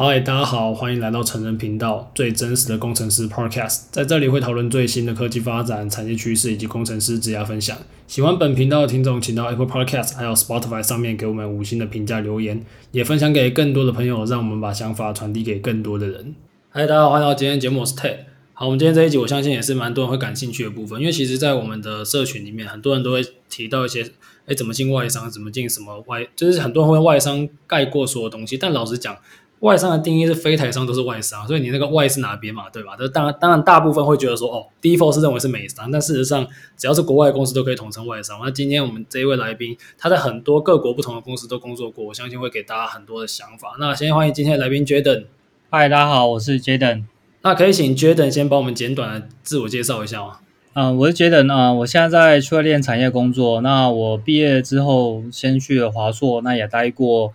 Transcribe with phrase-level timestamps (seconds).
[0.00, 7.76] 嗨，大家好，欢迎来到成人频道最真实的工程师 Podcast，在这里会讨论最新的科技发展、产业趋势以及工程师职涯分享。
[8.06, 16.36] 喜欢本频道的听众，请到 Apple Podcast 还有 Spotify 上面给我们五星的评价留言，也分享给更多的朋友，让我们把想法传递给更多的人。
[16.70, 18.18] 嗨，大家好，欢迎到今天节目，我是 Ted。
[18.54, 24.08] 好，我们今天这一集，我相信也是蛮多人会感兴趣的部分，因为其实，在我们的社群里面，很多人都会提到一些，
[24.46, 29.16] 哎，怎么进外商，怎么进什么外，就是很多人会外商概括所有东西，但老实讲。
[29.60, 32.94] 外商的定义是非台商都是外商，所以你那个外是哪边嘛，对吧？
[32.96, 38.38] 这当然，当然大部分会觉得说，哦，default 是认为是美商，但事实上，只要是国外公司都可以统称外商。
[38.42, 43.76] 那今天我们这一位来宾，他在很多各国不同的公司都工作过，我相信会给大家很多的想法。
[43.80, 45.24] 那先欢迎今天的来宾 Jaden。
[45.70, 47.04] 嗨，大家好，我是 Jaden。
[47.42, 50.38] 那可以请 Jaden 先帮我们简短的自我介绍一下吗？
[50.74, 53.60] 嗯、呃，我是 Jaden 啊，我现在在区块链产业工作。
[53.62, 57.32] 那我毕业之后先去了华硕，那也待过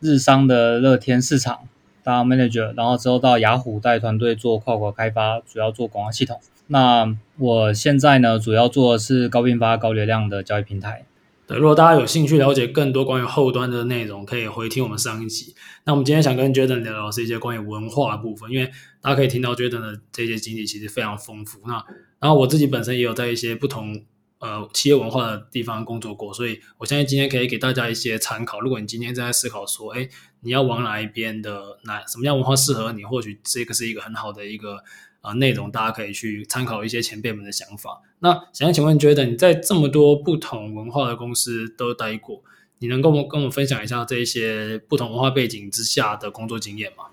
[0.00, 1.60] 日商的乐天市场。
[2.02, 6.40] 当 manager，然后之后到雅虎带团队做跨国开发，主要做广告系统。
[6.68, 11.04] 那我现在呢，主要做的是高并发、高流量的交易平台。
[11.46, 15.54] 对，如果大家有兴趣了解更多关于后端的内容，可以回听我们上一集。
[15.84, 18.70] 那我们今天想跟 Jaden 聊聊是一些关于文化的部分，因为
[19.02, 21.60] 大家可以听到 Jaden 的这些经历其实非常丰富。
[21.66, 21.84] 那
[22.18, 24.00] 然后我自己本身也有在一些不同。
[24.40, 28.58] 呃，企业文化的地方工作过，所以我相信今天可以给大家一些参考。
[28.58, 30.08] 如果你今天正在思考说，哎，
[30.40, 34.82] 你要往哪一边的哪什么样文化适合你，或许这个是一个很好的一个
[35.20, 38.00] 呃内容，大家可以去参考一些前辈们的想法。
[38.20, 42.42] 那想请问，觉得你在这么多不同文化的公司都待过，
[42.78, 47.04] 你能跟我跟我分享一下这一些不同文化背景之下的工作经验吗？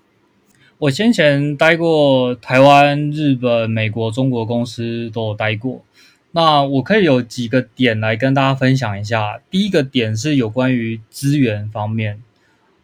[0.78, 5.84] 我先前待过台湾、日本、美国、中国公司都有待过。
[6.32, 9.40] 那我可以有几个点来跟大家分享一下。
[9.50, 12.22] 第一个点是有关于资源方面，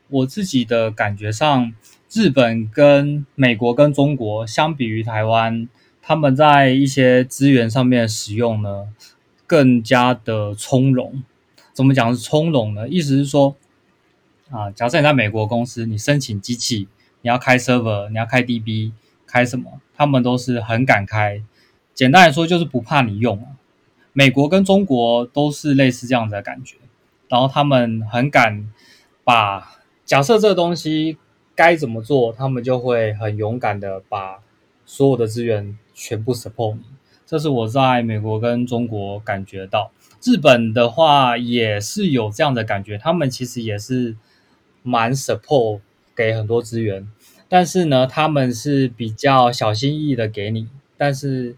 [0.09, 1.73] 我自己的感觉上，
[2.11, 5.69] 日本跟美国跟中国相比于台湾，
[6.01, 8.89] 他们在一些资源上面使用呢，
[9.47, 11.23] 更加的从容。
[11.75, 12.89] 怎么讲是从容呢？
[12.89, 13.57] 意思是说，
[14.51, 16.89] 啊，假设你在美国公司，你申请机器，
[17.21, 18.93] 你要开 server，你要开 DB，
[19.27, 21.43] 开什么，他们都是很敢开。
[21.95, 23.47] 简单来说，就是不怕你用。
[24.13, 26.77] 美国跟中国都是类似这样子的感觉，
[27.29, 28.69] 然后他们很敢
[29.25, 31.19] 把假设这个东西
[31.57, 34.39] 该怎么做，他们就会很勇敢的把
[34.87, 36.83] 所有的资源全部 support 你。
[37.27, 39.91] 这是我在美国跟中国感觉到。
[40.23, 44.17] 日本的话也是有这样的感觉，他们其实也是
[44.85, 45.81] 蛮 support
[46.15, 47.09] 给很多资源，
[47.49, 51.57] 但是呢，他们是比较小心翼翼的给你，但是。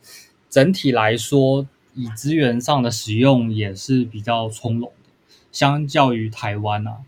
[0.57, 5.11] 整体来说，以资源上的使用也是比较从容的，
[5.53, 7.01] 相较于台湾啊。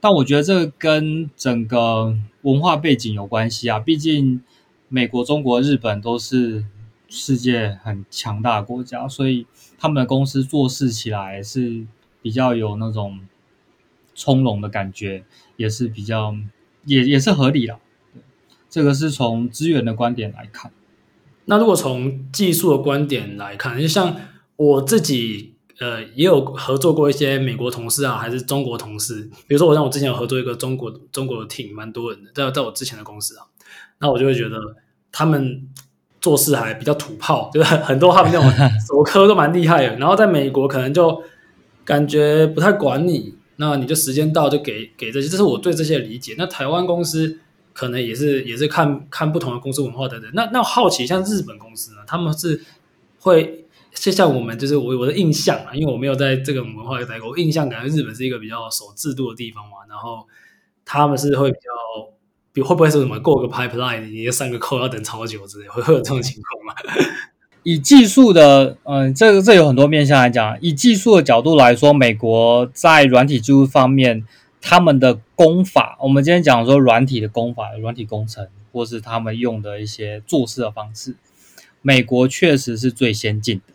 [0.00, 3.78] 但我觉得这跟整个文化背景有关系啊。
[3.78, 4.42] 毕竟
[4.88, 6.64] 美国、中国、日本都是
[7.10, 11.84] 世界很强大的国家，所以他们的公司做事起来是
[12.22, 13.20] 比较有那种
[14.14, 15.24] 从容的感觉，
[15.58, 16.34] 也是比较
[16.86, 17.78] 也也是合理的。
[18.70, 20.72] 这个是从资源的观点来看。
[21.46, 24.16] 那如果从技术的观点来看，就像
[24.56, 29.28] 我自己，呃，也有合作过一些美国同事啊，还是中国同事。
[29.46, 33.44] 比如说，我像我之前有合作一个中国中国的 team，蛮多人的，在在我之前的公司啊，
[33.98, 34.56] 那我就会觉得
[35.12, 35.68] 他们
[36.20, 38.50] 做事还比较土炮，就是很多他们那种
[38.88, 39.96] 手科都蛮厉害的。
[39.96, 41.22] 然后在美国可能就
[41.84, 46.34] 感觉不太管你，那你就时间到就给给这些，这是我对这些理解。
[46.38, 47.40] 那台湾公司。
[47.74, 50.30] 可能也是也是看看不同的公司文化等等。
[50.32, 52.64] 那那好奇，像日本公司呢，他们是
[53.18, 59.78] 会就像我们，就是我我的印象啊，因为我没有在这个文化待过，印象感觉日本是一个比较守制度的地方嘛。
[59.88, 60.24] 然后
[60.84, 62.14] 他们是会比较，
[62.52, 66.74] 比会不会是什么过个 pipeline，你上个扣要等超久之类，会会有这种情况吗？
[67.64, 70.56] 以技术的，嗯，这个这有很多面向来讲。
[70.60, 74.24] 以技术的角度来说，美国在软体技术方面。
[74.66, 81.16] 他们的功法，我们今天讲说软体的功法，软体工程，或是他们用的一些做事的方式，
[81.82, 83.74] 美国确实是最先进的。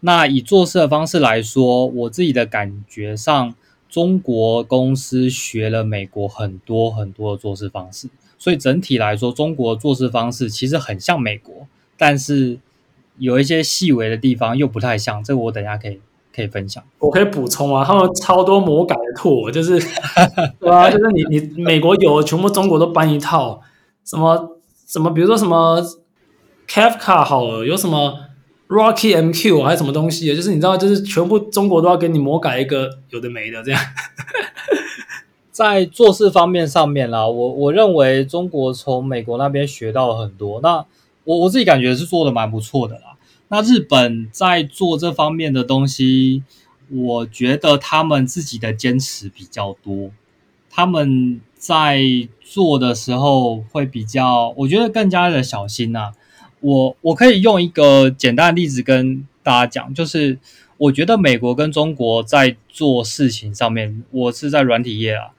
[0.00, 3.54] 那以做事的方式来说，我自己的感觉上，
[3.88, 12.58] 中国公司学了美国很多很多的做事方式，所以整体来说，中国做事方式其实很像美国，但是
[13.18, 15.22] 有一些细微的地方又不太像。
[15.22, 16.00] 这个我等下可以。
[16.34, 19.78] 可以分享，我可以补充啊，他们超多魔改的图，就是
[20.58, 23.60] 对啊，就是你你美国有全部中国都搬一套，
[24.04, 24.56] 什么
[24.86, 25.84] 什么，比如说什么
[26.68, 28.18] Kafka 好了，有什么
[28.68, 33.80] Rocky MQ 还是什么东西，就是你知道，就是全部中国都要给你魔改一个有的没的这样。
[35.52, 40.62] 在做事方面上面啦，我我认为中国从美国那边学到了很多。
[40.62, 40.82] 那
[41.24, 43.11] 我我自己感觉是做的蛮不错的啦。
[43.54, 46.42] 那日本在做这方面的东西，
[46.88, 50.10] 我觉得他们自己的坚持比较多。
[50.70, 52.00] 他们在
[52.40, 56.12] 做的时候会比较，我觉得更加的小心呐。
[56.60, 60.38] 我我可以用一个简单的例子跟大家讲，就是
[60.78, 65.32] 我觉得美国跟中国在做事情上面，我是在软体业啊，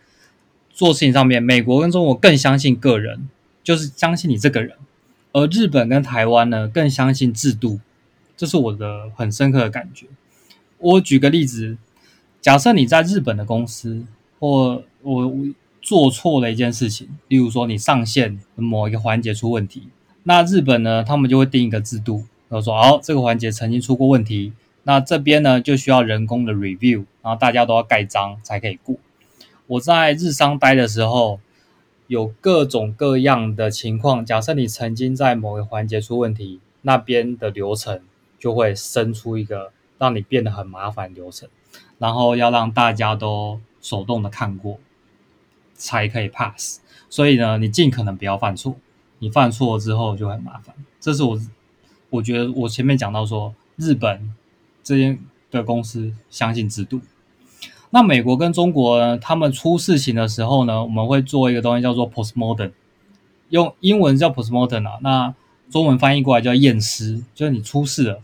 [0.72, 3.28] 做事情上面，美国跟中国更相信个人，
[3.64, 4.78] 就是相信你这个人，
[5.32, 7.80] 而日本跟台湾呢，更相信制度，
[8.36, 10.08] 这是我的很深刻的感觉。
[10.78, 11.78] 我举个例子，
[12.42, 14.06] 假设你在日本的公司，
[14.40, 15.34] 或我
[15.82, 19.88] 做错了一件事情，例如说你上线某一个环节出问题，
[20.24, 24.54] 那日本呢，他们就会定一个制度，然后说，好，这个环节曾经出过问题，
[24.84, 28.96] 那这边呢就需要人工的 review，然后大家都要盖章才可以过。
[29.68, 31.40] 我在日商待的时候，
[32.08, 38.02] 有各种各样的情况，假设你曾经在某个环节出问题，那边的流程
[38.44, 41.48] 就会生出一个让你变得很麻烦流程，
[41.98, 43.62] 然后要让大家都。
[43.84, 44.80] 手动的看过
[45.76, 46.80] 才可以 pass，
[47.10, 48.78] 所以呢，你尽可能不要犯错。
[49.20, 50.74] 你犯错之后就很麻烦。
[51.02, 51.38] 这是我
[52.10, 54.34] 我觉得我前面讲到说，日本
[54.82, 55.20] 这边
[55.52, 57.02] 的公司相信制度。
[57.90, 62.72] 那美国跟中国呢，他们出事情的时候呢，我们会做一个东西叫做 postmortem，
[63.50, 65.36] 用英文叫 postmortem 啊，那
[65.70, 68.22] 中文翻译过来叫验尸，就是你出事了。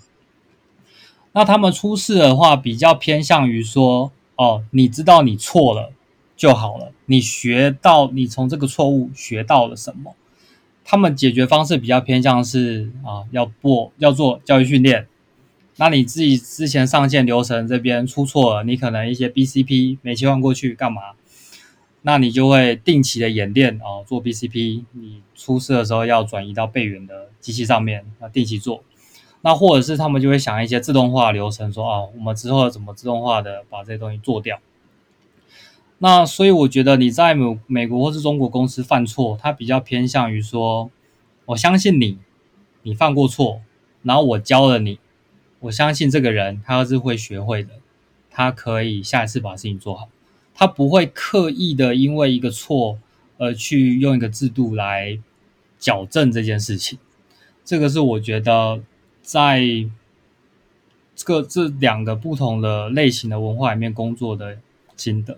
[1.33, 4.11] 那他们出事的话，比较偏向于说。
[4.35, 5.91] 哦，你知道你错了
[6.37, 6.93] 就好了。
[7.07, 10.15] 你学到，你从这个错误学到了什么？
[10.85, 15.07] 他们解决方式比较偏向是啊，要不要做教育训练？
[15.75, 21.01] 那你自己之前上线流程这边出错了，你可能一些 BCP 没切换过去干嘛？
[22.03, 24.85] 那你就会定期的演练哦，做 BCP。
[24.93, 28.85] 你出事的时候要转移到备援的机器上面，那定期做。
[29.41, 34.59] 那或者是他们就会想一些自动化流程，说啊，我们之后怎么自动化的把这些东西做掉？
[35.99, 40.91] 那所以我觉得你在美美国或是中国公司犯错，它比较偏向于说，
[41.45, 42.17] 我相信你，
[42.83, 43.61] 你犯过错，
[44.03, 44.99] 然后我教了你，
[45.61, 47.69] 我相信这个人他是会学会的，
[48.29, 50.09] 他可以下一次把事情做好，
[50.53, 52.99] 他不会刻意的因为一个错
[53.37, 55.17] 而去用一个制度来
[55.77, 56.99] 矫正这件事情。
[57.63, 58.81] 这个是我觉得。
[59.29, 59.61] 在
[61.15, 64.57] 这个这两个不同的类型的文化里面工作的
[64.97, 65.37] 心得。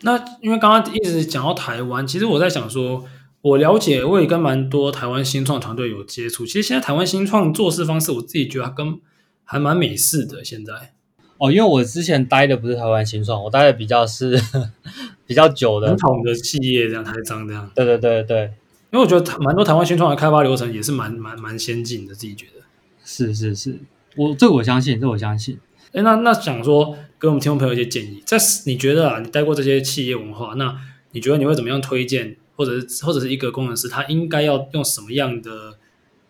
[0.00, 3.04] 那因为刚刚一直讲到台湾，其实我在想说，
[3.42, 6.46] 我了解，我也跟蛮多台湾新创团队有接触。
[6.46, 8.98] 其实现在台湾新创做事方式，我自己觉得跟
[9.44, 10.42] 还蛮美式的。
[10.42, 10.94] 现在
[11.36, 14.40] 哦，因为我之前待的不是台湾新创，我待的比较是
[15.26, 17.70] 比较久的传统的企业，这样台商这样。
[17.74, 18.44] 对对对对，
[18.90, 22.61] 因为我觉得蛮多台湾新创的开发流程也是蛮蛮蛮先进的，自己觉得。
[23.04, 23.78] 是是是，
[24.16, 25.58] 我这我相信，这、我相信。
[25.92, 30.74] 哎，那那想说，给我们听众朋友一些建议，在你觉得啊，你带过这些企业文化，那
[31.10, 35.76] 你觉得你会怎么样推荐，或者是或者是一个工程师，他应该要用什么样的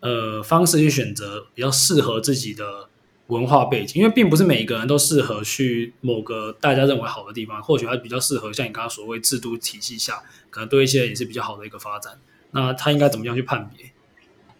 [0.00, 2.88] 呃方式去选择比较适合自己的
[3.28, 4.00] 文化背景？
[4.02, 12.14] 因为并不是每一个人都适合去某个大家认为好的地方，或许他比较适合像你刚刚所谓制度体系下，可能对一些也是比较好的一个发展。
[12.50, 13.91] 那他应该怎么样去判别？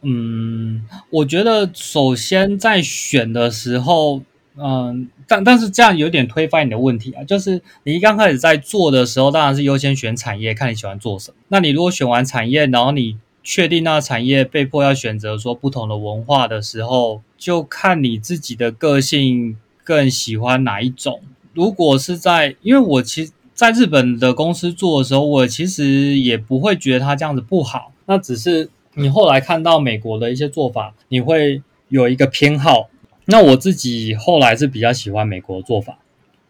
[0.04, 4.21] 嗯，我觉得首先在选的时候，
[4.56, 11.37] 嗯，但但是这样有点推翻你的问题啊，就是你刚开始在做的时候，当然是优先选产业，看你喜欢做什么。
[11.49, 21.21] 那你如果选完产业，然后你确定那产业被迫要选择说不同的文化的时候，就看你自己的个性更喜欢哪一种。
[21.54, 28.68] 如果是在，因为我其实在日本的公司做的时候，我其实也不会觉得他这样子不好，那只是。
[28.94, 32.88] 你后来看到美国的一些做法，你会有一个偏好。
[33.26, 35.99] 那我自己后来是比较喜欢美国的做法。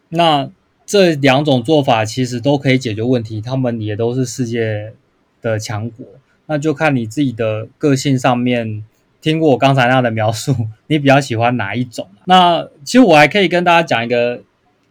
[0.09, 0.51] 那
[0.85, 4.93] 这两种做法其实都可以解决问题，他们也都是世界
[5.41, 6.05] 的强国。
[6.47, 8.85] 那就看你自己的个性上面，
[9.21, 10.55] 听过我刚才那样的描述，
[10.89, 12.09] 你比较喜欢哪一种？
[12.25, 14.43] 那其实我还可以跟大家讲一个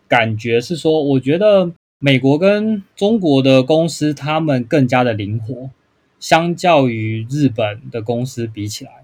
[0.08, 5.70] 感觉是说，我觉得美国跟中国的公司，他们更加的灵活。
[6.22, 9.04] 相较于日本的公司比起来，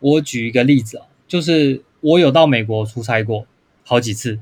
[0.00, 3.46] 我举一个例子啊，就是我有到美国出差过
[3.84, 4.40] 好几次，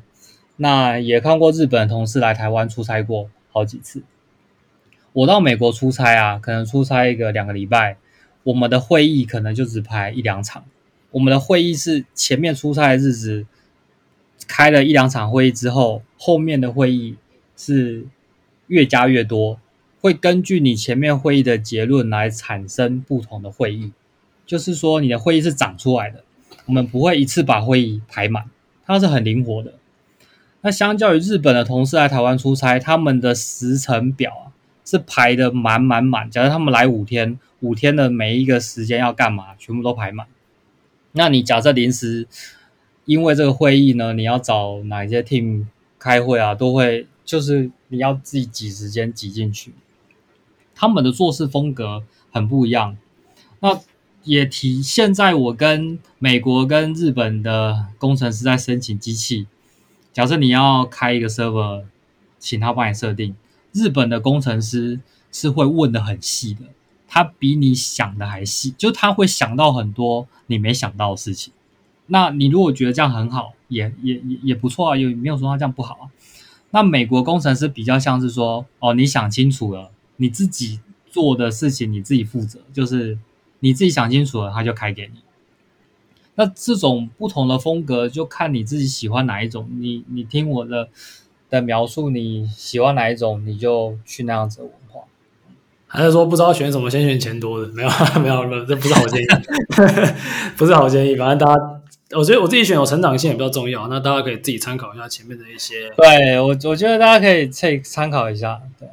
[0.57, 4.05] 那也看过日本同事来台湾出差过好几次。
[5.13, 7.99] 我到美国出差啊，可能出差一个两个礼拜，
[8.45, 10.65] 我们的会议可能就只排一两场。
[11.11, 13.45] 我们的会议是前面出差的日子
[14.47, 17.17] 开了一两场会议之后，后面的会议
[17.57, 18.07] 是
[18.69, 19.61] 越加越多，
[20.03, 23.93] 会根据你前面会议的结论来产生不同的会议。
[24.45, 26.25] 就是说，你的会议是长出来的，
[26.67, 28.51] 我们不会一次把会议排满，
[28.85, 29.75] 它是很灵活的。
[30.63, 34.45] 那相较于日本的同事来台湾出差，他们的时程表啊
[34.85, 36.29] 是排得满满满。
[36.29, 40.27] 假如他们来五天，五天的每一个时间要干嘛，全部都排满。
[41.13, 42.27] 那你假设临时
[43.05, 45.67] 因为这个会议呢，你要找哪一些 team
[45.99, 49.73] 开会啊，都会就是你要自己挤时间挤进去。
[50.75, 52.97] 他们的做事风格很不一样，
[53.61, 53.81] 那
[54.25, 59.47] 也体现在我跟美国跟日本的工程师在申请机器。
[60.13, 61.85] 假设你要开一个 server，
[62.39, 63.35] 请他帮你设定，
[63.73, 65.01] 日本的工程师
[65.31, 66.61] 是会问得很细的。
[67.09, 71.53] 他比你想的还细，就他会想到很多你没想到的事情。
[72.07, 76.05] 那你如果觉得这样很好，也也也也不错啊，也没有说他这样不好啊。
[76.71, 79.91] 那美国工程师比较像是说，哦，你想清楚了，
[80.23, 80.79] 你自己
[81.11, 83.19] 做的事情你自己负责，就是
[83.59, 85.19] 你自己想清楚了，他就开给你。
[86.37, 89.69] 那这种不同的风格，就看你自己喜欢哪一种。
[89.81, 90.89] 你你听我的
[91.51, 95.01] 的描述，你喜欢哪一种，你就去那样子的文化。
[95.89, 97.67] 还是说不知道选什么，先选钱多的？
[97.75, 97.89] 没有，
[98.23, 99.27] 没有，没有，这不是好建议，
[100.57, 101.17] 不是好建议。
[101.17, 101.63] 反正大家，
[102.17, 103.89] 我觉得我自己选有成长性也比较重要。
[103.89, 105.91] 那大家可以自己参考一下前面的一些。
[105.97, 108.59] 对我，我觉得大家可以参参考一下。
[108.79, 108.89] 对，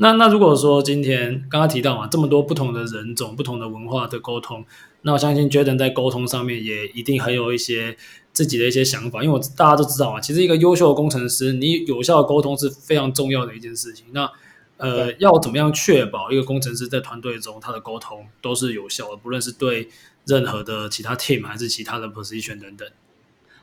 [0.00, 4.64] 那那如果说今天刚刚提到嘛，这么多不同的人种、不同的文化的沟通，
[5.02, 7.96] 那我相信 Jaden 在沟通上面也一定很有一些
[8.32, 9.24] 自己的一些想法。
[9.24, 14.06] 因为我大家都知道嘛，其实一个优秀的工程师，你有效的沟通是非常重要的一件事情。
[14.12, 14.30] 那
[14.76, 19.88] 呃，要怎么样确保一个工程师在团队中他的沟通都是有效的，不论是对
[20.26, 22.88] 任何的其他 team 还是其他的 position 等等。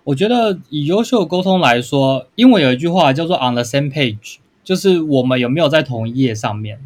[0.04, 6.86] 我觉得以优秀沟通来说，英文有一句话叫做 on the same page，就是我们有没有在同一页上面。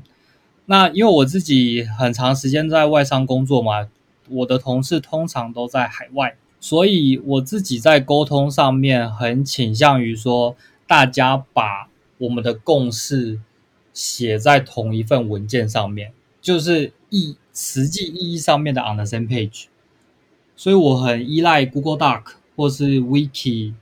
[0.67, 3.89] 那因为我自己很长时间在外商工作嘛，
[4.29, 10.55] 我的同事通常都在海外，所以我自己在沟通上面很倾向于说，
[10.85, 13.39] 大家把我们的共识。
[13.91, 19.65] 写在同一份文件上面，就是意实际意义上面的 on the same page。
[20.55, 22.21] 所以我很依赖 Google Doc
[22.55, 23.73] 或是 Wiki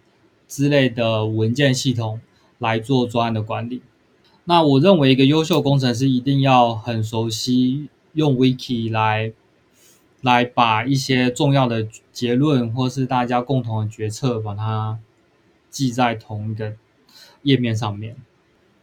[0.47, 2.19] 之类的文件系统
[2.57, 3.83] 来做专案的管理。
[4.49, 9.33] 那我认为一个优秀工程师一定要很熟悉用 Wiki 来
[10.21, 14.99] 来把一些重要的结论或是大家共同的决策，把它
[15.69, 16.73] 记在同一个
[17.41, 18.15] 页面上面。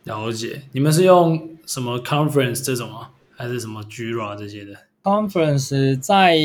[0.02, 6.37] 了解，你们是用什么 conference 这种啊，还是什么 Jira 这些的？conference 在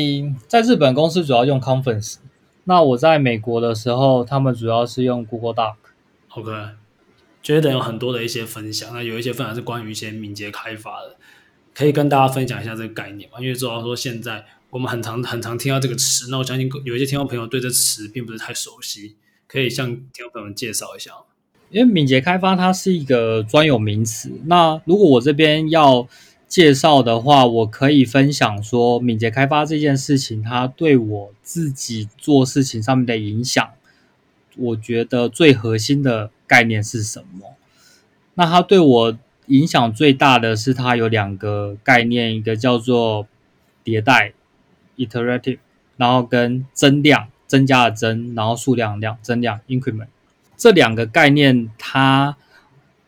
[0.48, 2.16] 在日本公司主要用 conference，
[2.64, 5.74] 那我在美国的时候，他们主要是用 Google Doc。
[7.42, 11.16] 觉得有很多的一些分享，那有一些分享是关于一些敏捷开发的，
[11.74, 13.40] 可以跟大家分享一下这个概念嘛？
[13.40, 19.16] 因为知道说现在我们很常很常听到这个词，那我相信有一些听众朋友对这词并不是太熟悉，
[19.46, 21.12] 可以向听众朋友们介绍一下。
[21.70, 26.08] 因为敏捷开发它是一个专有名词，那如果我这边要
[26.48, 33.70] 介绍的话，我可以分享说敏捷开发这件事情，它对我自己做事情上面的影响，
[34.56, 37.54] 我觉得最核心的概念是什么？
[38.34, 43.26] 那它对我影响最大的是它有两个概念，一个叫做
[43.84, 44.32] 迭代
[44.96, 45.58] （iterative），
[45.96, 50.08] 然后跟增量，增加的增，然后数量量增量 （increment）。
[50.56, 52.36] 这两个概念，它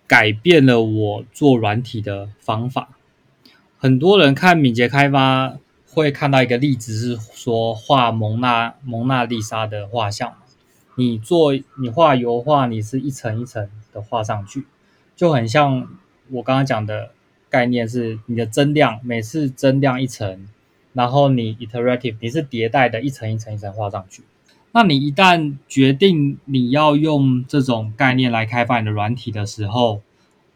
[0.07, 2.89] 改变了我做软体的方法。
[3.79, 5.57] 很多人看敏捷开发
[5.89, 10.35] 会看到一个例子，是说画蒙娜蒙娜丽莎的画像。
[10.97, 14.65] 你做你画油画，你是一层一层的画上去，
[15.17, 15.89] 就很像
[16.31, 17.11] 我刚刚讲的
[17.49, 20.47] 概念，是你的增量，每次增量一层，
[20.93, 24.23] 然后你 iterative，你是迭代的一层一层一层画上去。
[24.73, 30.01] 那你一旦决定你要用这种概念来开发你的软体的时候，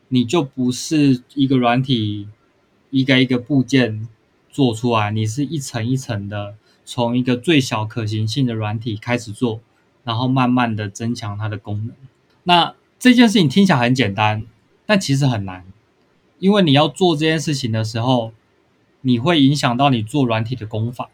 [0.08, 2.28] 你就不是一个软体
[2.90, 4.08] 一个一个部件
[4.48, 9.60] 做出来，你是一层一层的从一个最小可行性的软体开始做，
[10.06, 11.94] 然后慢慢的增强它的功能。
[12.44, 14.44] 那这件事情听起来很简单，
[14.86, 15.64] 但其实很难，
[16.38, 18.32] 因为你要做这件事情的时候，
[19.00, 21.10] 你会影响到你做软体的功法。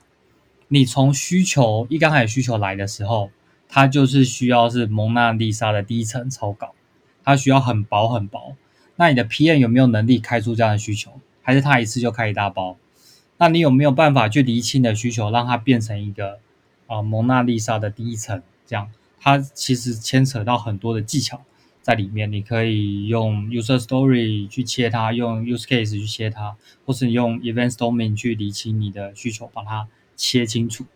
[0.68, 3.30] 你从需求一刚开始需求来的时候，
[3.68, 6.74] 它就是需要是蒙娜丽莎的第一层草稿，
[7.24, 8.54] 它需要很薄很薄。
[8.96, 11.12] 那你的 PM 有没有能力开出这样的需求？
[11.42, 12.76] 还是他一次就开一大包？
[13.38, 16.38] 那你有没有办法去厘清的需求，让它变成一个
[16.86, 18.40] 啊、蒙娜丽莎的第一层？
[18.66, 18.90] 这样
[19.20, 21.44] 它其实牵扯到很多的技巧，
[21.80, 30.86] 在里面，你可以用 user story 去切它，用 use case 去切它，或是你用 event storming 去理清你的需求，把它切清楚。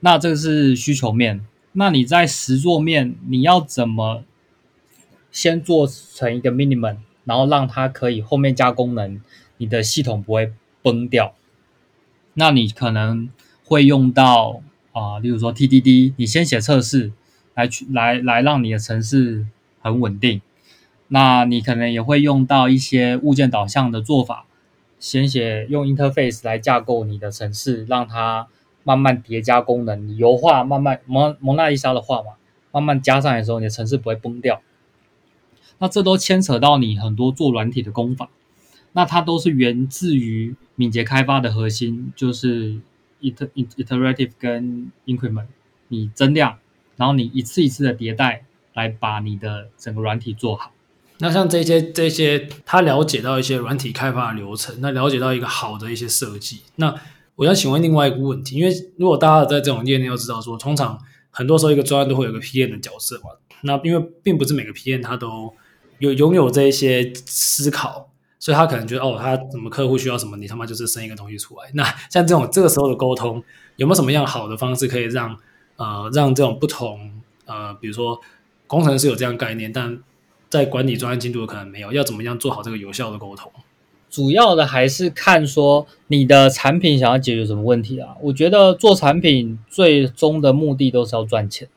[0.00, 1.46] 那这个是需求面。
[1.72, 4.24] 那你在实作面，你要怎么
[5.30, 9.22] 先做成一个 minimum，然后让它可以后面加功能，
[9.56, 11.34] 你的系统不会崩掉？
[12.34, 13.30] 那你可能
[13.64, 17.12] 会用到啊、例如说 TDD，你先写测试，
[17.54, 19.46] 来去来来让你的程式。
[19.84, 20.40] 很稳定，
[21.08, 24.46] 那你可能也会用到一些物件导向的做法，
[25.00, 28.46] 先写用 interface 来架构你的程式，让它
[28.84, 32.34] 慢慢叠加功能，你油画慢慢蒙蒙娜丽莎的画嘛，
[32.70, 34.62] 慢慢加上来的时候，你的程式不会崩掉。
[35.80, 38.30] 那这都牵扯到你很多做软体的功法，
[38.92, 42.78] 那它都是源自于敏捷开发的核心，就是
[43.22, 45.46] iter iterative 跟 increment，
[45.88, 46.58] 你增量，
[46.96, 48.44] 然后你一次一次的迭代。
[48.74, 50.72] 来把你的整个软体做好。
[51.18, 56.62] 那像这些这些，他了解到一些软体开发的流程，那了解到一个好的一些设计。
[56.76, 56.98] 那
[57.34, 60.98] 我想请问另外一个问题，因为如果大家在这种业内要知道说，通常
[61.30, 63.24] 很多时候一个专案都会有个 PM 的角色嘛。
[63.60, 65.54] 那因为并不是每个 PM 他都
[65.98, 68.10] 有拥有这一些思考，
[68.42, 71.70] 所以他可能觉得哦，他什么客户需要什么，你他妈就是生一个东西出来。
[71.74, 73.40] 那像这种这个时候的沟通，
[73.76, 75.36] 有没有什么样好的方式可以让
[75.76, 77.12] 呃让这种不同
[77.46, 78.20] 呃，比如说。
[78.68, 79.98] 工程师有这样概念，但
[80.48, 81.92] 在管理专案进度可能没有。
[81.92, 83.52] 要怎么样做好这个有效的沟通？
[84.08, 88.16] 主要的还是看说你的产品想要解决什么问题啊？
[88.22, 91.68] 我觉得做产品最终的目的都是要赚钱。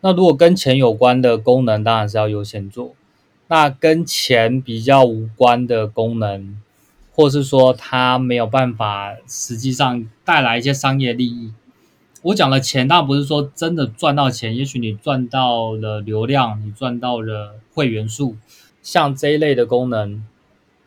[0.00, 2.96] 那如果跟钱有关的功能，当然是要优先做。
[3.52, 6.56] 那跟钱比较无关的功能，
[7.12, 11.52] 或是说它没有办法实际上带来一些商业利益。
[12.22, 18.36] 我讲的钱，当然不是说真的赚到钱，也许你赚到了流量，你赚到了会员数，
[18.82, 20.24] 像这一类的功能，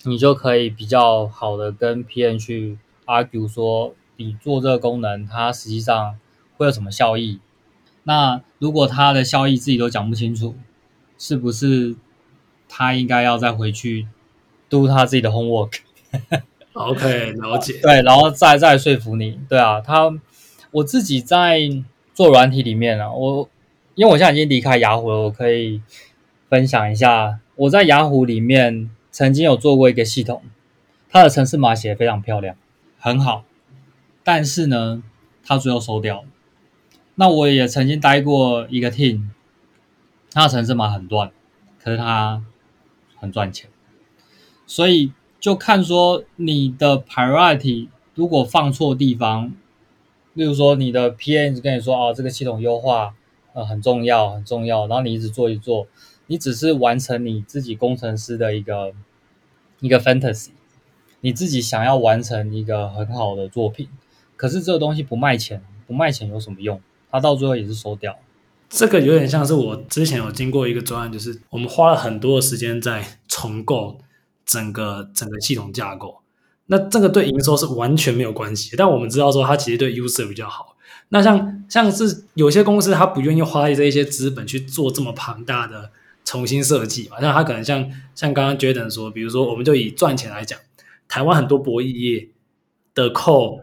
[0.06, 6.18] 你就可以比较好的跟 PM 去 argue 说，你做这个功能，它实际上
[6.56, 7.42] 会有什么效益？
[8.04, 10.56] 那如果它的效益自己都讲不清楚，
[11.18, 11.96] 是不是
[12.76, 14.08] 他应该要再回去
[14.68, 17.74] do 他自己的 homework？OK，了解。
[17.84, 20.12] 对，然后再再说服你，对啊，他。
[20.72, 21.60] 我自己在
[22.16, 23.48] 做软体里面啊，我
[23.94, 25.84] 因为我现在已经离开雅虎了，我可以
[26.50, 30.42] 分享一下我在雅虎里面曾经有做过一个系统，
[31.12, 32.56] 它的程式码写的非常漂亮，
[32.98, 33.44] 很好，
[34.24, 35.04] 但是呢，
[35.46, 36.28] 它最后收掉了。
[37.14, 39.28] 那我也曾经待过一个 team，
[40.32, 41.30] 它的程式码很乱，
[41.84, 42.42] 可是它
[43.24, 43.70] 很赚钱，
[44.68, 49.54] 所以就看说你的 priority 如果放错地方。
[50.34, 53.14] 例如说，你的 PM 一直跟你说，哦，这个系统优化，
[53.54, 54.88] 呃，很重要，很重要。
[54.88, 55.86] 然后你一直做一做，
[56.26, 58.94] 你只是完成你自己工程师的一个
[59.80, 60.50] 一个 fantasy，
[61.22, 63.88] 你自己想要完成一个很好的作品。
[64.36, 66.82] 可是这个东西不卖钱，不卖钱有什么用？
[67.12, 68.18] 它到最后也是收掉。
[68.76, 74.00] 这个有点像是我之前有经过一个专案，就是我们花了很多的时间在重构
[74.46, 76.22] 整个整个系统架构。
[76.66, 80.76] 那这个对营收是完全没有关系，但我们知道说它其实对 user 比较好。
[81.10, 85.92] 那像像是有些公司，他不愿意花这一些资本去做这么庞大的
[86.26, 87.18] 重新设计嘛？
[87.22, 90.58] 那他可能像像刚刚 Jaden 说，比如说我们就以赚钱来讲，
[91.08, 92.30] 台湾很多博弈业
[92.96, 93.60] 的扣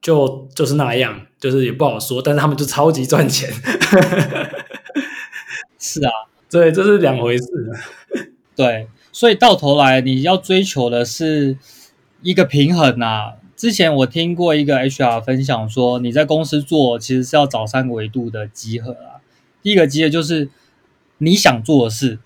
[0.00, 3.52] 就就是那样，就是也不好说，但是他们就超级赚钱。
[6.00, 6.12] 是啊，
[6.50, 7.46] 对，这是两回事。
[8.56, 11.56] 对，所以到头来你要追求的是。
[12.22, 13.34] 一个平衡呐。
[13.54, 19.20] 之前我听过一个 HR 分享说，你在公司做其实是要找三个维度的集合啊。
[19.62, 20.48] 第一个集合就是
[21.18, 22.18] 你想做的事，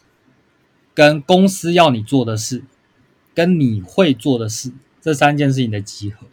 [0.95, 2.63] 跟公司要你做的事，
[3.35, 4.71] 跟你会做的事，
[5.03, 6.29] 这三件事情的集合。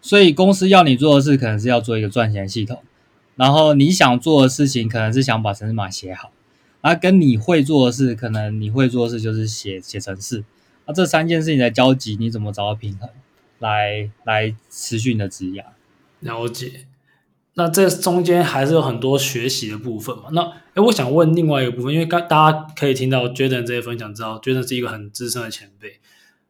[0.00, 2.82] 所以公司要你做的事，可能是要做一个赚钱系统，
[3.36, 6.32] 然后你想做的事情，可能是想把程式码写好，
[6.80, 10.44] 然后跟你会做的事，可能你会做的事就是写写程式。
[10.86, 13.08] 那、啊、这三件事情的交集，你怎么找到平衡，
[13.58, 15.64] 来来持续你的职涯？
[16.20, 16.86] 了解。
[17.54, 20.24] 那这中间还是有很多学习的部分嘛？
[20.32, 20.42] 那
[20.74, 26.00] 诶我想问另外一个部分，因为刚大家可以听到 Jaden 这些分享，知道 Jaden 是一个很资深的前辈。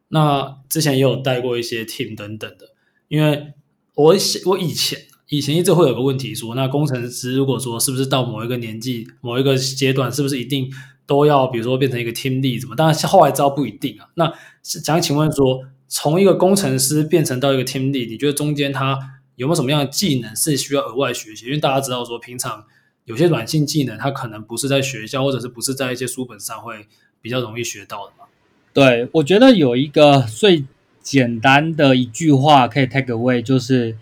[0.09, 2.73] 那之前也有带过一些 team 等等的。
[3.07, 3.53] 因为
[3.93, 10.69] 我我以前以前一直会有个问题说，那工程师如果说是不是到某一个年纪、某一个阶段，是不是一定？
[11.05, 12.75] 都要比如说变成一个 team lead 怎么？
[12.75, 14.09] 当然后来知道不一定啊。
[14.15, 18.99] 那想请问说，从一个工程师变成到一个 team lead，你觉得中间他
[19.37, 21.45] 有没有什么样的技能是需要额外学习？
[21.45, 22.65] 因为大家知道说，平常
[23.05, 26.85] 有些软性技能，它可能不是在学校或者是不是在一些书本上会
[27.21, 28.25] 比较容易学到的嘛？
[28.73, 30.65] 对，我觉得有一个最
[31.01, 33.95] 简单的一句话可以 take away，就是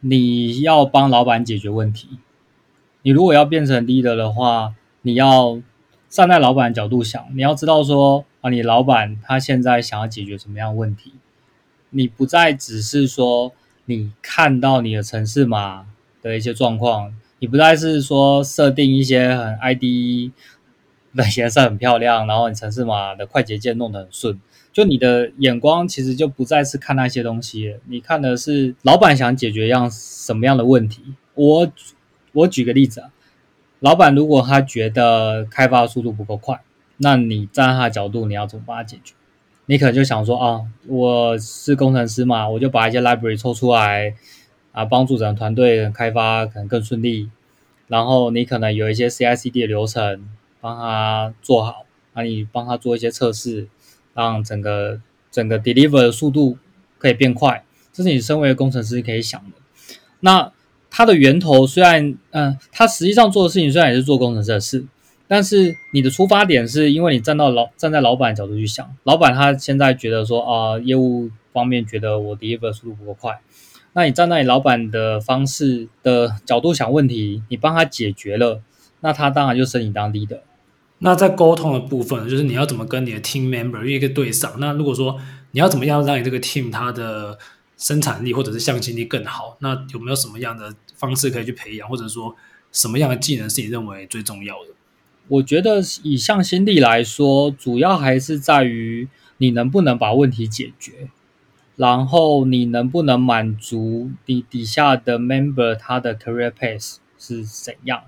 [0.00, 2.18] 你要帮老板解决问题。
[3.02, 5.60] 你如果要变成 leader 的话，你要
[6.08, 11.14] 站在老板的角度想，你要知道说啊，你老板他现在想要解决什么样的问题，
[11.90, 13.52] 你不再只是说
[13.84, 15.86] 你看到你的城市码
[16.20, 19.82] 的一些状况，你不再是说设定一些很 ID
[21.14, 24.40] 的颜色很漂亮，然后你城市码的快捷键弄得很顺，
[24.72, 31.14] 就你的眼光其实就不再是看那些东西，你看的是老板想解决一样什么样的问题。
[31.34, 31.72] 我。
[32.32, 33.10] 我举个例子啊，
[33.80, 36.60] 老板如果他觉得开发速度不够快，
[36.98, 39.14] 那你站在他的角度，你要怎么帮他解决？
[39.66, 44.14] 你可能就想说啊，我是工程师嘛，我就把一些 library 抽出来
[44.70, 47.28] 啊，帮助整个团队开发可能更顺利。
[47.88, 50.24] 然后你可能有一些 CI/CD 的流程，
[50.60, 53.66] 帮他做好，啊，你帮他做一些测试，
[54.14, 56.58] 让整个整个 deliver 的速度
[56.98, 57.64] 可以变快。
[57.92, 59.56] 这是你身为工程师可以想的。
[60.20, 60.52] 那
[60.90, 64.84] 它的源头虽然，嗯、呃，它实际上做的事情虽然也是做工程师的事，
[65.28, 73.40] 但是你的出发点是因为你站到老站在老板角度去想，老板他现在觉得说啊、业务方面觉得我 deliver 速度不够快，
[73.92, 78.60] 那你站在你老板的方式的角度想问题，你帮他解决了，
[79.00, 80.40] 那他当然就升你当 leader。
[81.02, 84.54] 那在沟通的部分，就是你要怎么跟你的 team member 一个对上？
[84.58, 85.18] 那如果说
[85.52, 87.38] 你要怎么样让你这个 team 它的
[87.78, 92.36] 生产力或者是向心力更好，那有没有什么样的方式可以去培养，或者说
[92.70, 94.70] 什么样的技能是你认为最重要的？
[95.28, 99.08] 我觉得以向心力来说，主要还是在于
[99.38, 101.08] 你能不能把问题解决，
[101.76, 108.02] 然后你能不能满足你底下的 member 他的 career pace 是怎样。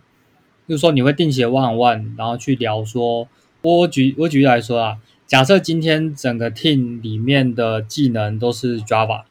[0.73, 3.29] 就是说，你会定期 one on one，然后去聊说，
[3.61, 9.25] 我举我举例来说啊，假设今天整个 team 里面的技能都是 Java。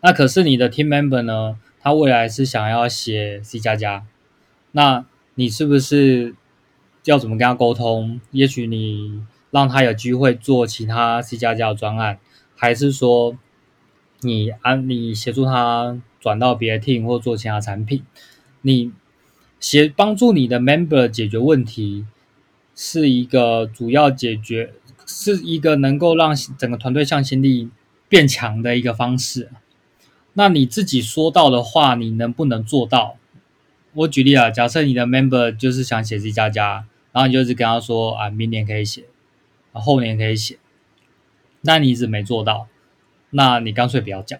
[0.00, 1.56] 那可是你的 team member 呢？
[1.80, 4.04] 他未来是想要写 C 加加，
[4.72, 6.34] 那你是不是
[7.04, 8.20] 要怎么跟他沟通？
[8.32, 12.18] 也许你让他有机会做其他 C 加加的专案，
[12.56, 13.38] 还是说
[14.22, 18.02] 你安你协助他转到别的 team 或做其他产品？
[18.62, 18.90] 你
[19.60, 22.06] 协帮助你的 member 解决问题，
[22.74, 24.72] 是一个主要解决，
[25.06, 27.68] 是一个能够让整个团队向心力
[28.08, 29.50] 变强的一个方式。
[30.32, 33.16] 那你自己说到的话，你能不能做到？
[33.92, 39.04] 我举例啊，假设你的 member 就是想写 C 加加，然后你就是跟他说啊，明年可以写，
[39.72, 40.58] 啊，后年可以写，
[41.62, 42.68] 那你一直没做到，
[43.30, 44.38] 那你干脆不要讲。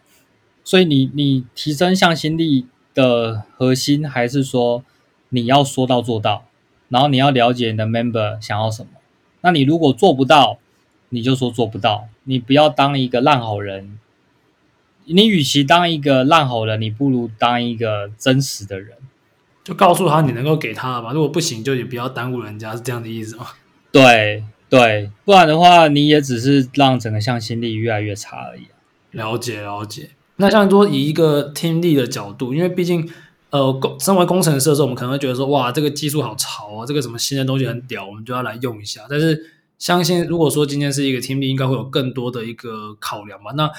[0.63, 4.85] 所以你你提升向心力的核心还是说
[5.31, 6.45] 你要说到做到，
[6.89, 8.91] 然后你要了解你的 member 想要什么。
[9.41, 10.59] 那你如果做不到，
[11.09, 13.99] 你就说做不到，你不要当一个烂好人。
[15.07, 18.97] 你与其当一个烂好人，你不如当一个真实的人，
[19.65, 21.13] 就告诉他你能够给他吧。
[21.13, 23.47] 如果不行，就也不要耽误人家，是这样的意思吗？
[23.91, 28.67] 对对，不然的话，你也只是让整个向心力越来越差而已。
[29.11, 30.11] 了解了解。
[30.37, 33.11] 那像说以一个 team lead 的角度，因为毕竟
[33.51, 39.03] 呃，工身为工程师的时候，我们可能会觉得说，哇，这个技术好潮啊，这个什么新的东西很屌，我们就要来用一下。
[39.11, 43.53] 但是相信如果说今天是一个 team 应该会有更多的一个考量吧。
[43.57, 43.71] 那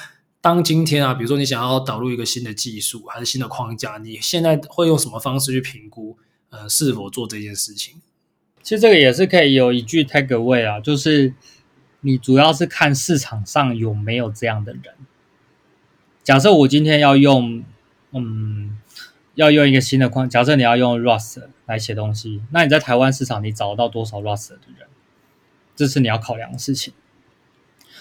[0.42, 6.18] 当今天啊，比如说你想要导入一个新的技术还是新的框架，你现在会用什么方式去评估？
[6.50, 7.96] 呃，是否做这件事情？
[8.62, 11.34] 其实这个也是可以有一句 take away 啊，就是
[12.02, 14.82] 你主要是看市场上有没有这样的人。
[16.24, 17.64] 假设我今天要用，
[18.12, 18.78] 嗯，
[19.36, 24.88] 要用一个新的框，假设你要用 Rust 来写东西，那你在台湾市场你找到多少 Rust 的人？
[25.76, 26.94] 这是你要考量的事情。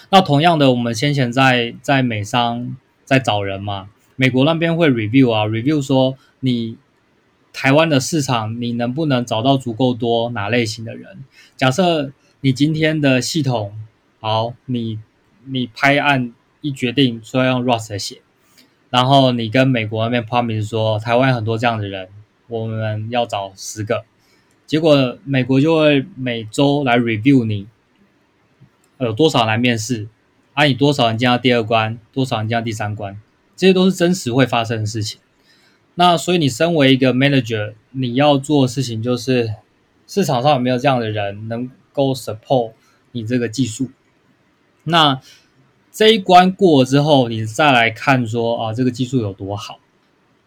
[0.09, 6.77] 那同样的，我们先前在在美商在找人嘛，美国那边会 review 啊，review 说你
[7.53, 11.23] 台湾的市场你能不能找到足够多哪类型的人？
[11.55, 13.73] 假设你今天的系统
[14.19, 14.99] 好，你
[15.45, 18.21] 你拍案一决定说要用 Rust 写，
[18.91, 22.07] 然后你跟美国那边 promise 说台湾很多这样的人，
[22.47, 24.05] 我们要找十个，
[24.67, 27.65] 结果美国就会每周来 review 你。
[28.99, 30.07] 有多少来面试？
[30.53, 31.97] 啊，你多少人进到第二关？
[32.13, 33.19] 多少人进到第三关？
[33.55, 35.19] 这些都是真实会发生的事情。
[35.95, 39.55] 那所以你身为一个 manager，你要做的事情就是
[40.05, 42.73] 市场上有没有这样的人能够 support
[43.13, 43.89] 你这个技术？
[44.83, 45.19] 那
[45.91, 49.79] 这一关过了之后，你再来看说啊，这个技术有多好？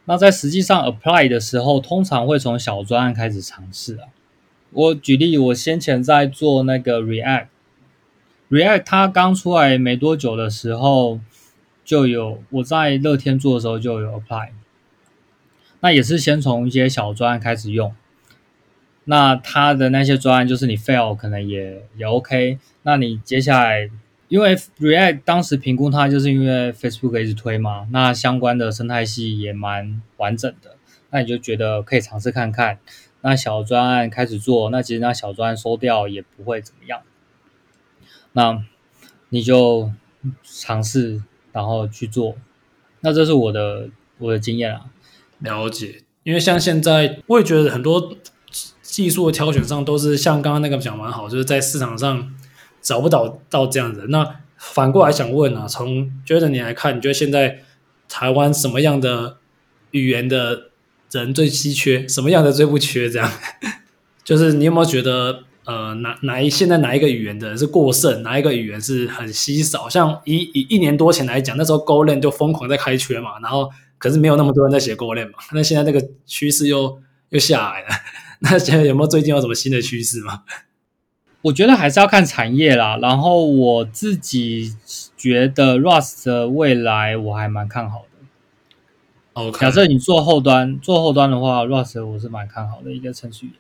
[0.06, 4.08] 那在实际上 apply 的时候，通常会从小专案开始尝试啊。
[4.70, 11.20] 我举例，我先前在做那个 React，React 它刚出来没多久的时候，
[11.84, 14.48] 就有我在乐天做的时候就有 apply。
[15.80, 17.94] 那也是先从一些小专案开始用。
[19.04, 22.58] 那它的那些专案就是你 fail 可能也也 OK。
[22.82, 23.90] 那你接下来，
[24.28, 30.76] 因为 React 当时评估它，就是因为 Facebook 一直推嘛，那相关的生态系也蛮完整的，
[31.10, 32.78] 那你就觉得可以尝试看看。
[33.20, 37.00] 那小专案开始做，那其实那小专案收掉也不会怎么样。
[38.32, 38.62] 那
[39.30, 39.92] 你就
[40.42, 42.36] 尝试，然后去做。
[43.00, 44.86] 那这是我的我的经验啊。
[45.38, 48.16] 了解，因为像现在，我也觉得很多
[48.82, 52.34] 技术的挑选上都是像刚刚那个讲蛮好，就是在市场上
[52.84, 54.06] 找不到到这样子。
[54.10, 57.58] 那反过来想问啊，从觉得你来看，你觉得现在
[58.08, 59.38] 台湾什么样的
[59.90, 60.70] 语言的
[61.10, 63.10] 人最稀缺，什么样的最不缺？
[63.10, 63.32] 这样，
[64.22, 69.88] 就是你有没有觉得，呃，哪哪一现在哪一个语言的人是过剩，哪一个语言是很稀少？
[69.88, 73.68] 像以以一年多前来讲，那时候 g o l a n 就疯狂在开缺嘛，然后。
[73.96, 75.38] 可是没有那么多人在写 g o l a n 嘛？
[75.52, 77.88] 那现在那个趋势又又下来了。
[78.40, 80.42] 那现在有没有最近有什么新的趋势吗？
[81.44, 82.96] 我觉得还是要看产业啦。
[82.96, 84.74] 然后我自己
[85.16, 88.26] 觉得 Rust 的未来我还蛮看好的。
[89.34, 93.54] OK，假设你做后端，做后端的话，Rust 我是蛮看好的一个程序员。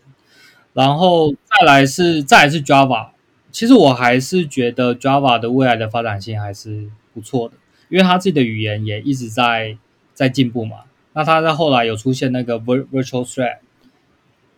[0.72, 3.08] 然后再来是再来是 Java，
[3.52, 7.54] 其实我还是觉得 Java 的未来的发展性还是不错的，
[7.88, 9.76] 因为它自己的语言也一直在。
[10.14, 10.76] 在进步嘛？
[11.12, 13.56] 那它在后来有出现那个 Virtual Thread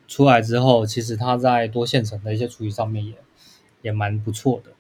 [0.09, 3.15] 出来之后，其实它在多线程的一些处理上面也
[3.83, 4.71] 也蛮不错的，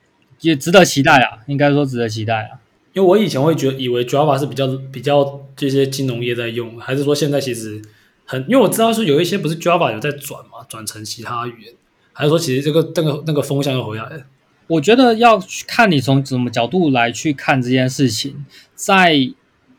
[0.41, 1.39] 也值得期待啊。
[1.47, 2.61] 应该说值得期待啊。
[2.93, 7.83] 因为我以前会觉得以为 Java 是比较比较这些金融业在用，还是说现在其实
[8.25, 8.41] 很？
[8.49, 11.75] 因为我知道是有一些不是 Java 有在转嘛，转成其他语言，
[12.12, 14.25] 还是说其实这个那个那个风向又回来了？
[14.67, 19.33] 我觉得要看你从什么角度来去看这件事情，在。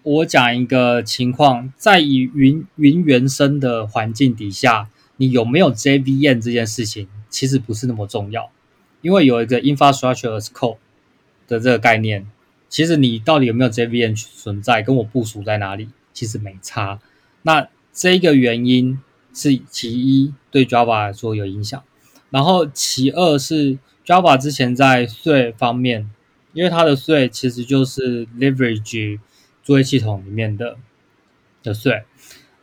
[0.04, 8.50] 我讲一个情况，在以云云原生的环境底下，你有没有 JVM 这件事情，其实不是那么重要，
[9.02, 10.78] 因为有一个 infrastructure as code
[11.48, 12.26] 的这个概念，
[12.70, 17.00] 其实你到底有没有 JVM 存在，跟我部署在哪里，其实没差。
[17.42, 19.00] 那这个原因
[19.34, 21.84] 是其一，对 Java 来说有影响，
[22.30, 26.10] 然后其二是 Java 之前在税方面，
[26.54, 29.20] 因为它的税其实就是 leverage。
[29.64, 30.78] 作业系统里面的
[31.62, 32.04] 的税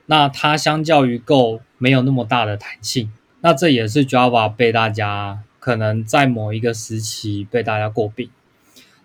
[0.06, 8.30] 那它相较于 Go 没有那么大的弹性，那这也是 Java 被大家可能在某一个时期被大家诟病。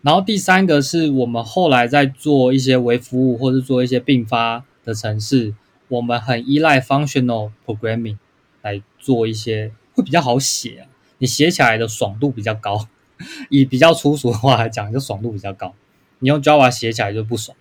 [0.01, 5.53] 然后第三个是我们后来在做一些微服务或者做一些并发的程式，
[5.87, 8.17] 我们很依赖 Functional Programming
[8.61, 12.87] 来做一些会比较好写，你写起来的爽度比较高。
[13.49, 15.75] 以比较粗俗的话来讲，就爽度比较高。
[16.19, 17.57] 你用 Java 写起来就不爽。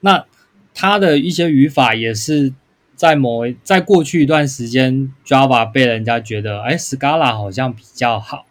[0.00, 0.26] 那
[0.74, 2.52] 它的一些语法也是
[2.96, 8.46] 在某在过去一段时间，Java 被人家觉得，哎，Scala 好像比较好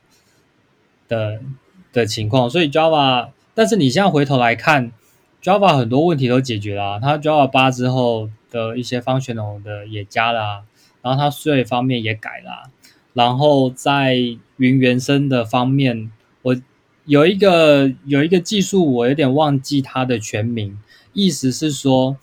[1.10, 1.42] 的
[1.92, 4.92] 的情况，所以 Java，但是你现在回头来看
[5.42, 10.64] ，Java 很多问题都解决了啊，它 Java 八之后的一些 functional 的也加了，
[11.02, 12.70] 然后它税方面也改了，
[13.14, 14.16] 然后在
[14.58, 16.10] 云原生的方面，
[16.42, 16.56] 我
[17.06, 20.78] 有一个有一个技术，我有点忘记它的全名。
[21.14, 22.18] 意思是说，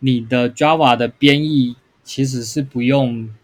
[0.00, 3.34] 你的 Java 的编译其实是不用，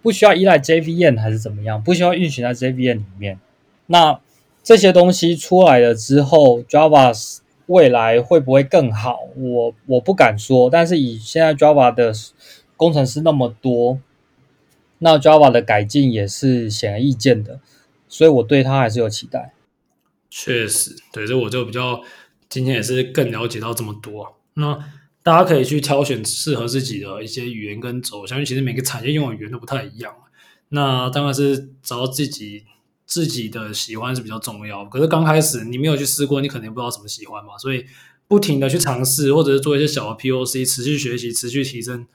[0.00, 1.82] 不需要依赖 JVM 还是怎么样？
[1.82, 3.38] 不需要运行在 JVM 里面。
[3.86, 4.20] 那
[4.62, 7.12] 这些东西出来了之后，Java
[7.66, 9.20] 未来会不会更好？
[9.36, 10.70] 我我不敢说。
[10.70, 12.12] 但是以现在 Java 的
[12.76, 13.98] 工程师那么多，
[14.98, 17.60] 那 Java 的改进也是显而易见的，
[18.08, 19.52] 所以我对它还是有期待。
[20.30, 22.00] 确实，对，这我就比较。
[22.52, 24.78] 今天也是更了解到这么多，那
[25.22, 30.14] 大家可以去挑选适合自己的一些语言跟走向，因为其实每个产业用的语言都不太一样。
[30.68, 32.64] 那当然是找到自己
[33.06, 34.84] 自己的喜欢是比较重要。
[34.84, 37.86] 可是刚开始你没有去试过，你可能不知道什么喜欢嘛，所以
[38.28, 42.06] 不停的去尝试，或者是做一些小的 POC，持续学习，持续提升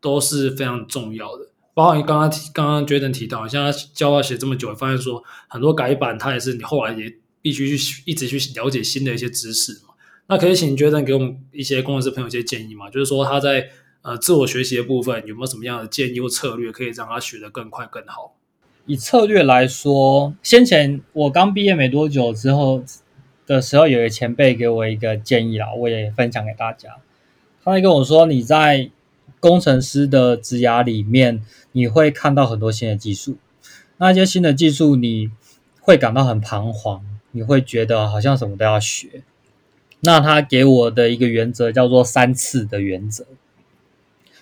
[0.00, 1.48] 都是非常重要的。
[1.74, 7.18] 包括你刚刚提刚刚 Jaden 提到，像他教他写这么久，发现说很多改版，他也是你后来也。
[7.42, 9.92] 必须去一直去了解新的一些知识嘛？
[10.28, 12.88] 那可以请 Jaden 给我们一些工程师朋友一些建议嘛？
[12.88, 13.68] 就是说他在
[14.02, 18.34] 呃自我学习的部分有没有什么样的建议或策略，可以让他学得更快更好？
[18.86, 22.82] 以策略来说，先前我刚毕业没多久之后
[23.46, 26.96] 的时候，有一个前辈给我一个建议啦，我也分享给大家。
[27.64, 28.90] 他会跟我说，你在
[29.38, 33.36] 工程师的职涯里面，你会看到很多新的技术，
[33.98, 35.30] 那些新的技术你
[35.80, 39.22] 会感到很彷徨，你会觉得好像什么都要学。
[40.00, 43.24] 那他给我的一个原则叫做三次的原则，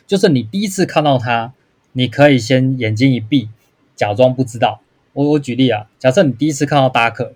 [0.07, 1.53] 就是你第一次看到它，
[1.93, 3.51] 你可以先眼睛一闭，
[3.95, 4.81] 假装不知道。
[5.13, 7.33] 我我举例啊，假设你第一次看到 Docker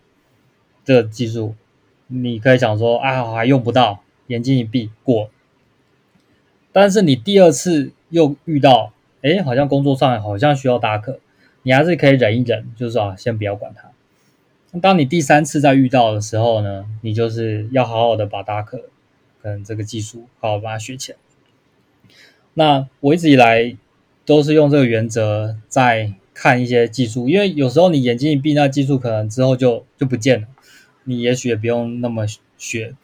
[0.85, 1.55] 这个技术，
[2.07, 5.31] 你可以想说啊，我还用不到，眼睛一闭过。
[6.73, 11.19] 但是你第二次又遇到，哎，好像工作上好像需要 Docker，
[11.63, 13.91] 你还是可以忍一忍，就是啊，先不要管它。
[14.81, 18.85] 当你第三次再遇到的时候呢，你就是要好好的把 Docker
[19.43, 21.19] 跟这个技术好好把它学起来。
[22.55, 23.77] 那我一直以来
[24.25, 26.15] 都是用这个原则在。
[26.37, 30.49] 看一些技术，因为有时候你眼睛一闭，那技术可能之后就就不见了，
[31.05, 32.27] 你也许也不用那么
[32.59, 32.97] 学。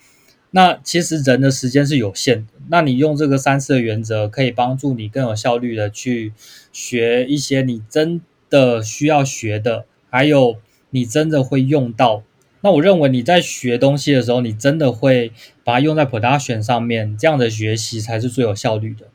[0.50, 6.32] 那其实人的时间是有限的，那你用这个三次的原则，可以帮助你更有效率的去
[6.72, 10.56] 学一些你真的需要学的，还有
[10.90, 12.22] 你真的会用到。
[12.62, 15.32] 那我认为你在学东西的时候，你真的会
[15.64, 19.06] 把它用在 production 上面，这样的学习才是最有效率的。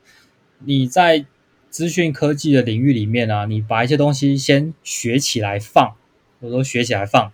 [0.60, 1.26] 你在
[1.70, 5.96] 资讯科技的领域里面啊，你把一些东西先学起来放，
[6.42, 7.32] 或者说学起来放，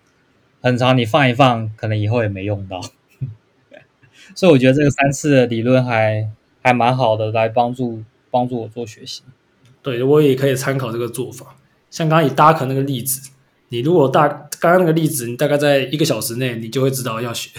[0.61, 2.81] 很长你放一放，可能以后也没用到。
[4.35, 6.29] 所以我觉得这个三次的理论还
[6.61, 9.21] 还蛮好的，来帮助帮助我做学习。
[9.81, 11.55] 对，我也可以参考这个做法。
[11.89, 13.31] 像刚刚以 Dark 那个例子，
[13.71, 14.27] 你如果大
[14.59, 17.49] 刚刚那个例子，你大概在一个小时内，你就会知道要学。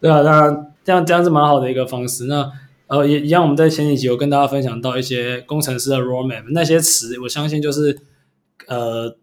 [0.00, 0.70] 对啊，当然。
[0.84, 2.26] 这样这样是蛮好的一个方式。
[2.26, 2.52] 那
[2.88, 7.98] 呃，也一样，我们在前几集有跟大家分享到一些工程师的 roadmap 那些词，我相信就是
[8.66, 9.16] 呃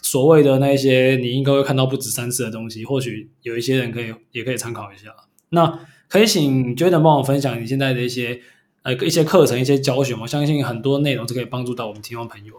[0.00, 2.82] 所谓的那些你应该会看到不止三次的东西。
[2.86, 5.14] 或许有一些人可以也可以参考一下。
[5.50, 8.40] 那可以请 Jordan 帮我分享你现在的一些
[8.82, 10.14] 呃一些课程、一些教学。
[10.14, 12.54] 我相信很多内容是可以帮助到我们听众朋友。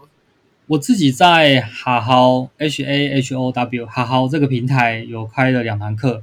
[0.66, 6.22] 我自己在哈豪 H A H O W 哈豪这个平台有开了两堂课，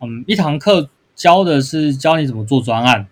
[0.00, 0.88] 嗯，一堂课。
[1.14, 3.06] 教的是教你怎么做专案，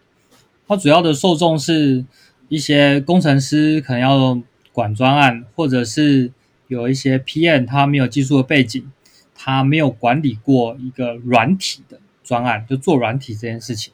[0.66, 2.04] 它主要的受众是
[2.48, 4.40] 一些工程师，可能要
[4.72, 6.32] 管专案，或者是
[6.66, 8.90] 有一些 PM，他没有技术的背景，
[9.34, 13.92] 他没有管理过一个软体的专案，就做软体这件事情。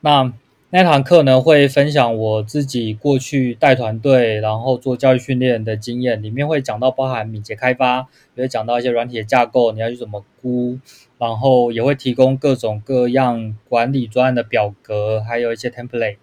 [0.00, 0.32] 那
[0.76, 10.80] 那堂课呢，会分享我自己过去带团队，然后做教育训练的经验，里面会讲到包含敏捷开发，也会讲到一些软体的架构，你要去怎么估，
[11.16, 16.16] 然后也会提供各种各样管理专案的表格，还有一些 template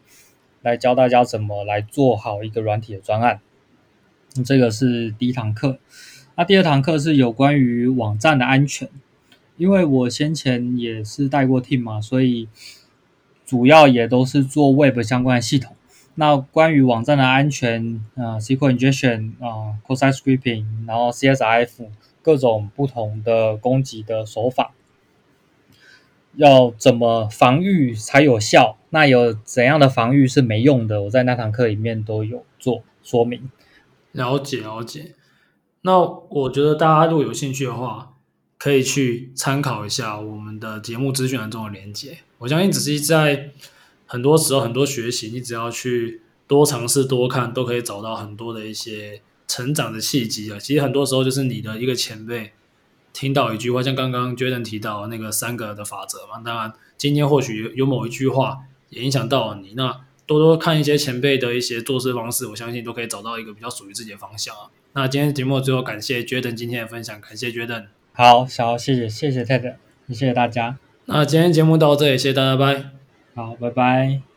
[0.62, 3.40] 来教大家怎么来做好一个软体的专案。
[4.44, 5.78] 这个是第一堂课。
[6.36, 8.90] 那第二堂课是有关于网站的安全，
[9.56, 12.50] 因为我先前也是带过 team 嘛，所以。
[13.52, 15.76] 主要也都是做 Web 相关的系统。
[16.16, 21.90] 那关于网站的安全，啊、呃、SQL injection 啊、cross-site scripting，然后 CSRF
[22.22, 24.72] 各种不同的攻击的手法，
[26.36, 28.78] 要怎么防御才有效？
[28.92, 31.02] 那有怎样的防御是没用的？
[31.02, 33.52] 我在那堂课里面都有做说明。
[34.14, 35.16] 了解了解。
[35.82, 38.11] 那我觉得大家如果有兴趣的话，
[38.62, 42.20] 可以去参考一下我们的节目资讯栏中的连接。
[42.38, 43.50] 我相信，只是在
[44.06, 50.60] 很多时候，很多学习，你只要去多尝试、多看，都可以找到很多的一些成长的契机啊。
[50.60, 52.52] 其实很多时候，就是你的一个前辈
[53.12, 56.40] 听到一句话，像刚刚 Jordan 提到那个三个的法则嘛。
[56.46, 64.70] 当然，今天或许有某一句话也影响到了你，那多多看一些前辈的一些做事方式，我相信都可以找到一个比较属于自己的方向啊。
[64.94, 67.88] 那今天节目最后感谢 Jordan 今天的分享，感谢 Jordan。
[68.22, 69.76] 好，小谢谢谢谢太太
[70.10, 70.78] 谢谢大家。
[71.06, 72.84] 那今天节目到这里，谢谢大家，拜。
[73.34, 74.22] 好，拜拜。